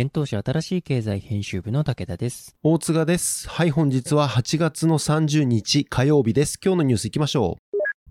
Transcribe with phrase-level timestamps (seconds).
[0.00, 2.54] 現当社新しい経済編集部の武田です。
[2.62, 3.48] 大塚です。
[3.48, 6.56] はい、本日は8月の30日火曜日です。
[6.64, 7.56] 今日のニュース行きましょ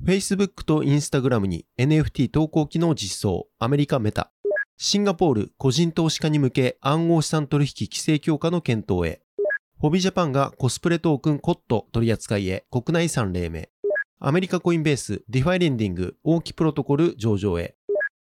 [0.01, 0.05] う。
[0.05, 3.47] Facebook と Instagram に NFT 投稿機能実装。
[3.57, 4.33] アメリカメタ。
[4.75, 9.21] シンガポール個人投資家に向け暗号資産取引規制強化の検討へ。
[9.79, 13.63] ホビジャパンがコスプレトークンコット取り扱いへ国内遺産黎明。
[14.19, 17.76] アメリカコインベースディファイレンディング大きプロトコル上場へ。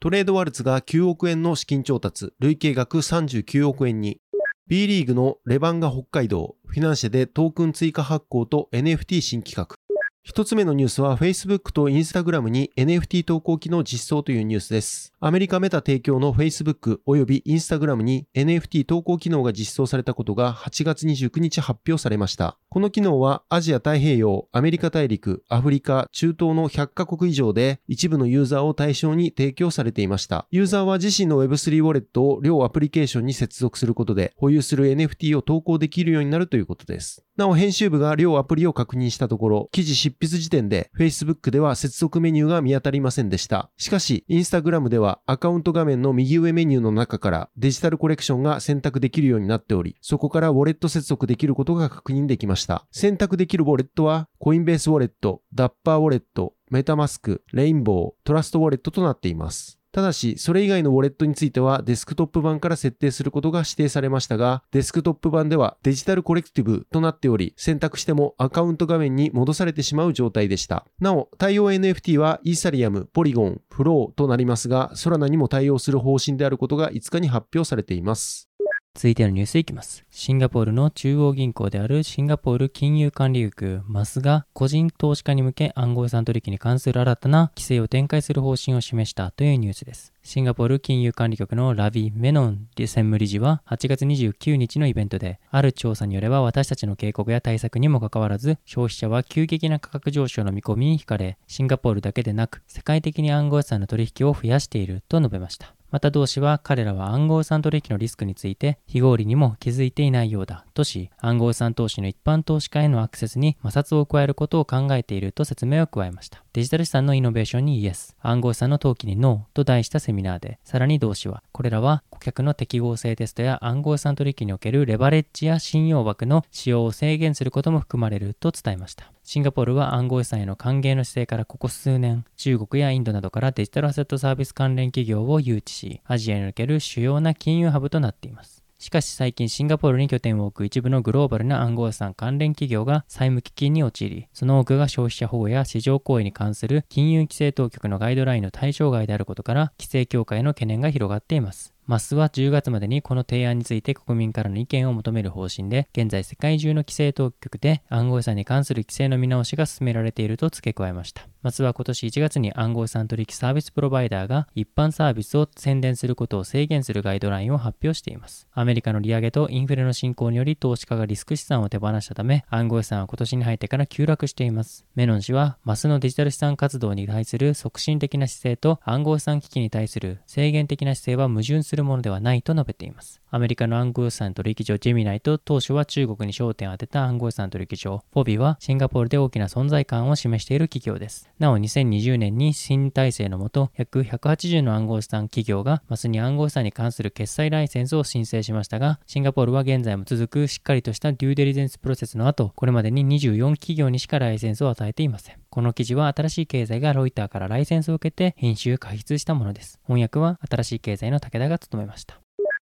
[0.05, 4.21] トレードワルツが9億円の資金調達、累計額39億円に。
[4.67, 9.79] B リーグのレバンガ北海道、フィナンシェでトークン追加発行と NFT 新企画。
[10.23, 15.15] 一つ目のニュースは Facebook と Instagram に NFT 投稿機能実装というニュースです。
[15.21, 22.59] アメリカメタ提供の Facebook および Instagram に NFT 投稿機能が実装されたことが8月29日発表されました。
[22.75, 30.49] この機能はアジア太平洋、アメリカ大陸、アフリカ、中東の100カ国以上で一部のユーザーを対象に提供されていました。
[30.51, 37.25] ユーザーは自身の Web3 ウォレットを両アプリケーションに接続することで保有する NFT を投稿できるようになるということです。
[37.37, 43.71] なお編集部が両アプリを確認したところ、記事執筆時点で Facebook では接続メニューが見当たりませんでした。
[43.77, 52.64] しかし、Instagram ではアカウント画面の右上メニューの中からデジタルコレクションが選択できるようになっており、そこからウォレット接続できることが確認できました。
[52.91, 59.79] 選択できるウォレットは、コインベースウォレット、ダッパーウォレット、メタマスク、レインボー、トラストウォレットとなっています。
[59.95, 70.85] ただし、それ以外のウォレットについてはデスクトップ版から設定することが指定されましたが、デスクトップ版ではデジタルコレクティブルとなっており、選択してもアカウント画面に戻されてしまう状態でした。
[70.99, 78.51] なお、対応 NFT はイーサリアム、ポリゴン、フローとなりますが、ソラナにも対応する方針であることが5日に発表されています。
[78.97, 80.05] 続いてのニュースいきます。
[80.13, 90.13] シンガポールの中央銀行であるシンガポール金融管理局マスが個人投資家に向け暗号資産取引に関する新たな規制を展開する方針を示したというニュースです。
[90.23, 105.75] シンガポール金融管理局のラビ・メノン専務理事は8月29日のイベントで、ある調査によれば私たちの警告や対策にもかかわらず、消費者は急激な価格上昇の見込みに惹かれ、シンガポールだけでなく世界的に暗号資産の取引を増やしていると述べました。
[105.95, 116.43] また同氏は彼らは暗号資産取引のリスクについて非合理にも気づいていないようだとし暗号資産投資の一般投資家へのアクセスに摩擦を加えることを考えていると説明を加えました。
[116.53, 118.17] デジタル資産のイノベーションにイエス。
[118.21, 129.14] 暗号資産の投機にノーと題したセミナーでさらに同氏はこれらは顧客の適合性テストや暗号資産取引におけるレバレッジや信用枠の使用を制限することも含まれると伝えました。
[129.27, 138.63] シンガポールは暗号資産への歓迎の姿勢からここ数年、中国やインドなどからデジタルアセットサービス関連企業を誘致し、アジアにおける主要な金融ハブとなっています。
[138.79, 151.74] しかし最近シンガポールに拠点を置く一部のグローバルな暗号資産関連企業が債務危機に陥り、その多くが消費者保護や市場行為に関する金融規制当局のガイドラインの対象外であることから、規制強化への懸念が広がっています。
[151.87, 161.29] マスは10月までにこの提案について国民からの意見を求める方針で、現在世界中の規制当局で暗号資産に関する規制の見直しが進められていると付け加えました。
[161.43, 168.49] マスは今年1月に暗号資産取引サービスプロバイダーが一般サービスを宣伝することを制限するガイドラインを発表しています。
[168.55, 174.87] アメリカの利上げとインフレの進行により投資家がリスク資産を手放したため、暗号資産は今年に入ってから急落しています。
[174.95, 183.21] メノン氏は、マスのデジタル資産活動に対する促進的な姿勢と暗号資産危機に対する制限的な姿勢は矛盾するするものではないと述べています。
[183.31, 191.29] アメリカの暗号資産取引所ジェミナイと当初は中国に焦点を当てた暗号資産取引所フォビはシンガポールで大きな存在感を示している企業です。
[191.41, 205.44] なお2020年に新体制のもと約180の暗号資産企業がマスに暗号資産に関する決済ライセンスを申請しましたが、シンガポールは現在も続くしっかりとしたデューデリゼンスプロセスの後、これまでに24企業にしかライセンスを与えていません。
[205.55, 209.79] この記事は新しい経済がロイターからライセンスを受けて編集開発したものです。
[209.85, 212.19] 翻訳は新しい経済の武田が務めました。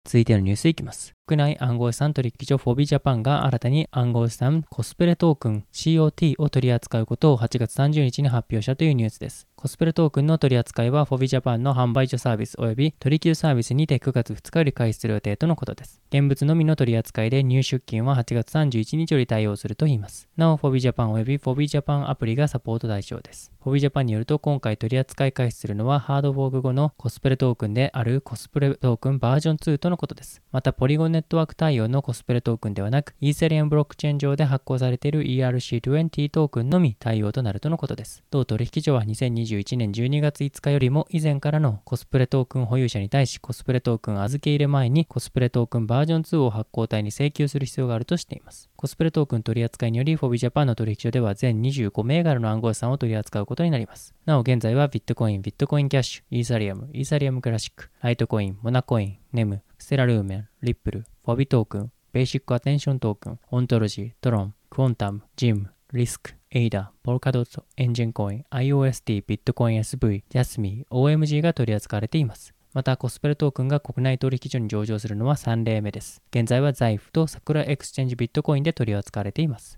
[0.04, 1.15] 続いてのニュースいきます。
[1.28, 9.48] 国内暗号資産取引所フォビジャパンが新たに暗号資産コスプレトークン COT を取り扱うことを8月30日に発表したというニュースです。
[9.56, 16.00] コスプレトークンの取り扱いはフォビジャパンの販売所サービス及び取引サービスにて9月2日より開始する予定とのことです。
[16.12, 20.30] 現物のみの取り扱いで入出金は8月31日より対応するといいます。
[20.38, 23.52] なお、フォビジャパン及びフォビジャパンアプリがサポート対象です。
[23.64, 30.44] フォビジャパンによると今回取り扱い開始するのはハードフォーク後のコスプレトークンであるコスプレトークンバージョン2とのことです。
[30.52, 38.24] また、ポリゴンネットワーク対応のコスプレトークンではなく、イーサリアムブロックチェーン上で発行されている ERC20 トークンのみ対応となるとのことです。
[38.32, 48.70] 同取引所は2021年12月5日よりも以前からのコスプレトークン保有者に対しコスプレトークン預け入れ前にコスプレトークンバージョン2を発行体に請求する必要があるとしています。
[48.76, 54.14] コスプレトークン取扱いにより、フォビジャパンの取引所では全25銘柄の暗号資産を取り扱うことになります。
[54.26, 72.56] なお現在はビットコイン、ビットコインキャッシュ、イーサリアム、イーサリアムクラシック、ライトコイン、モナコイン、ネム、ステラルーメン、リップル、フォビトークン、ベーシックアテンショントークン、オントロジー、トロン、クォンタム、ゼム、リスク、エイダ、ポルカドット、エンジンコイン、IOST、ビットコイン SV、ジャスミー、OMG が取り扱われています。
[72.74, 76.24] また、コスプレトークンが国内取引所に上場するのは3例目です。
[76.32, 79.78] 現在は Zaif とサクラエクスチェンジビットコインで取り扱われています。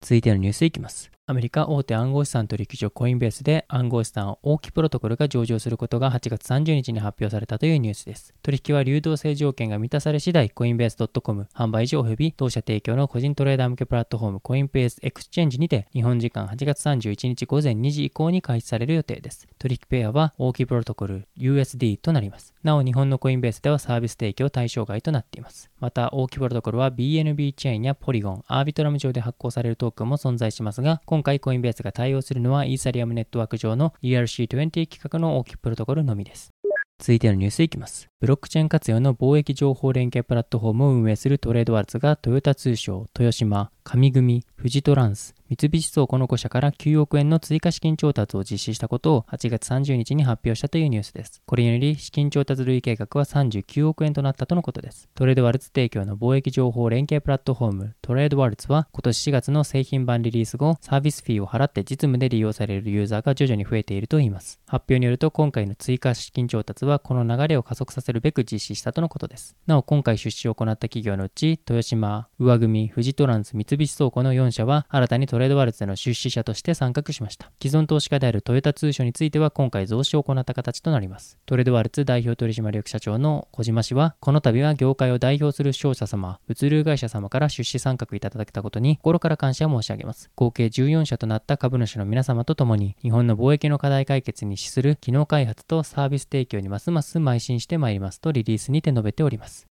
[0.00, 1.10] 続いてのニュースいきます。
[1.30, 8.34] アメリカ大手暗号資産取引所コインベースで暗号資産 Ooki プロトコルが上場することが8月30日に発表されたというニュースです。
[8.42, 19.46] 取引は流動性条件が満たされ次第、コインベース .com 販売所及び当社提供の個人トレーダー向けプラットフォームコインベースエクスチェンジにて日本時間8月31日午前2時以降に開始される予定です。
[19.60, 22.54] 取引ペアは Ooki プロトコル USD となります。
[22.64, 25.69] なお日本のコインベースではサービス提供対象外となっています。
[25.80, 36.52] また Ooki プロトコルは BNB チェーンやポリゴン、アービトラム上で発行されるトークンも存在しますが、今回コインベースが対応するのはイーサリアムネットワーク上の ERC20 規格の Ooki プロトコルのみです。
[37.00, 38.08] 続いてのニュースいきます。
[38.20, 51.42] ブロックチェーン活用の貿易情報連携プラットフォームを運営するトレードワルツが豊田通商、豊島、上組、富士トランス、三菱倉庫の5社から9億円の追加資金調達を実施したことを8月30日に発表したというニュースです。
[51.44, 55.08] これにより資金調達累計額は39億円となったとのことです。
[55.16, 64.60] トレードワルツ提供の貿易情報連携プラットフォームトレードワルツは今年4月の製品版リリース後、サービスフィーを払って実務で利用されるユーザーが徐々に増えているといいます。
[64.68, 69.56] 発表によると今回の追加資金調達はこの流れを加速させるべく実施したとのことです。
[69.66, 77.50] なお今回出資を行った企業のうち、豊島、上組、富士トランス、三菱倉庫の4社は新たにトレレードワルツでの出資資者として参画しました。
[77.62, 81.38] 既存投資家であるトヨタ通商については今回増資を行った形となります。
[81.46, 90.30] トレードワルツ代表取締役社長の小島氏は、この度は業界を代表する商社様、物流会社様から出資参画いただけたことに心から感謝申し上げます。
[90.36, 99.69] 合計14社となった株主の皆様と共に、日本の貿易の課題解決に資する機能開発とサービス提供にますます邁進してまいりますとリリースにて述べております。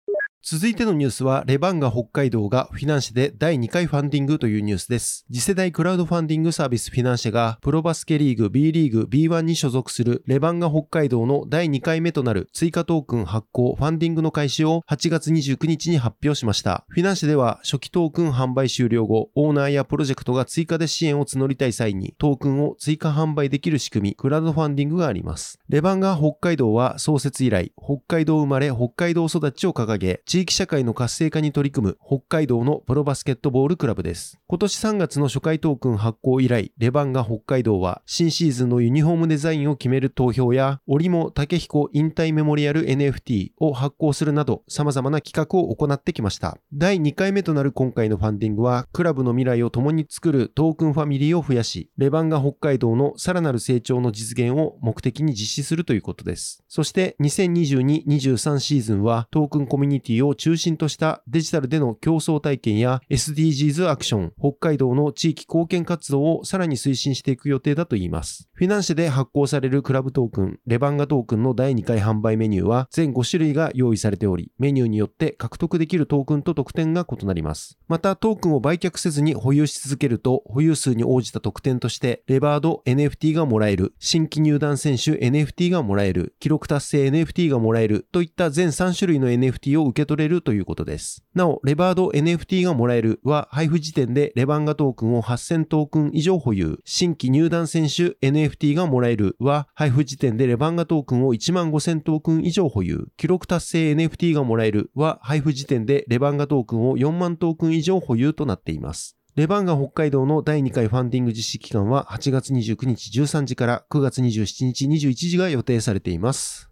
[0.49, 5.27] 続いてのニュースは、レバンガ北海道がフィナンシェで第2回ファンディングというニュースです。
[5.27, 16.85] 次世代クラウドファンディングサービスフィナンシェが、プロバスケリーグ B リーグ B1 に所属するレバンガ北海道の第2回目となる追加トークン発行ファンディングの開始を8月29日に発表しました。
[16.91, 25.59] フィナンシェでは、初期トークン販売終了後、オーナーやプロジェクトが追加で支援を募りたい際に、トークンを追加販売できる仕組み、クラウドファンディングがあります。
[25.69, 34.39] レバンガ北海道は創設以来、北海道生まれ北海道育ちを掲げ、地域社会の活性化に取り組む北海道のプロバスケットボールクラブです。
[34.49, 46.59] 今年3月の初回トークン発行以来、レバンガ北海道は新シーズンのユニフォームデザインを決める投票や、折茂武彦引退メモリアル NFT を発行するなど様々な企画を行ってきました。
[46.71, 56.63] 第2回目となる今回のファンディングは、クラブの未来を共に作るトークンファミリーを増やし、レバンガ北海道のさらなる成長の実現を目的に実施するということです。
[56.69, 68.49] そして2022-23シーズンはトークンコミュニティをを中心としたデジタルでの共創体験や SDGs アクション、北海道の地域貢献活動をさらに推進していく予定だといいます。
[68.53, 77.79] フィナンシェで発行されるクラブトークン、レバンガトークンの第2回販売メニューは全5種類が用意されており、メニューによって獲得できるトークンと特典が異なります。
[77.89, 91.25] また、トークンを売却せずに保有し続けると、保有数に応じた特典として、レバード NFT がもらえる、新規入団選手 NFT がもらえる、記録達成 NFT がもらえるといった全3種類の NFT を受け取れるということです。
[91.35, 109.17] なお、レバード NFT がもらえるは配布時点でレバンガトークンを8000トークン以上保有、新規入団選手 NFT がもらえるは配布時点でレバンガトークンを1万5000トークン以上保有、記録達成 NFT がもらえるは配布時点でレバンガトークンを4万トークン以上保有となっています。
[109.37, 116.71] レバンガ北海道の第2回ファンディング実施期間は8月29日13時から9月27日21時が予定されています。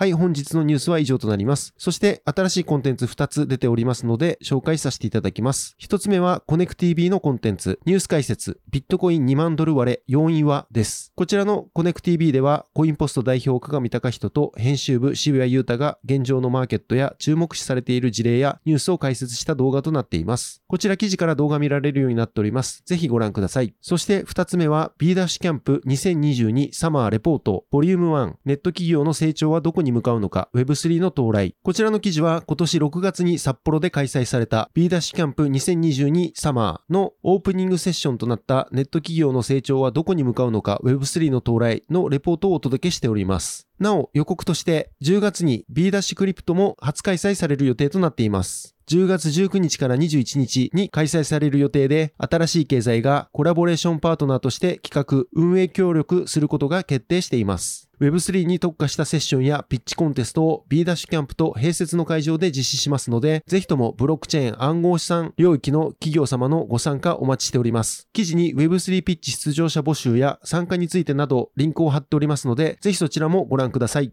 [0.00, 1.74] はい、本日のニュースは以上となります。
[1.76, 5.76] そして、新しいコンテンツ2つ出ておりますので、紹介させていただきます。
[5.78, 11.12] 1つ目は、コネク TV のコンテンツ、ニュース解説、ビットコイン2万ドル割れ、要因はです。
[11.16, 20.62] こちらのコネク TV では、コインポスト代表、鏡隆人と編集部、渋谷裕太が現状のマーケットや注目視されている事例やニュースを解説した動画となっています。
[20.66, 22.82] こちら記事から動画見られるようになっております。
[22.86, 23.74] ぜひご覧ください。
[23.82, 31.54] そして、2つ目は、B ダッシュキャンプ2022サマーレポート、ボリューム1、ネット企業の成長はどこにに向かうのか、Web3 の到来。
[31.62, 43.66] こちらの記事は今年6月に札幌で開催された B ダッシュキャンプ2022サマーのオープニングセッションとなったネット企業の成長はどこに向かうのか Web3 の到来のレポートをお届けしております。
[43.78, 48.76] なお予告として10月に B ダッシュクリプトも初開催される予定となっています。
[48.90, 57.88] 10月19日から21日に開催される予定で、新しい経済がコラボレーションパートナーとして企画、運営協力することが決定しています。
[58.00, 68.08] Web3 に特化したセッションやピッチコンテストを B ダッシュキャンプと併設の会場で実施しますので、ぜひともブロックチェーン暗号資産領域の企業様のご参加お待ちしております。
[68.12, 74.12] 記事に Web3 ピッチ出場者募集や参加についてなどリンクを貼っておりますので、ぜひそちらもご覧ください。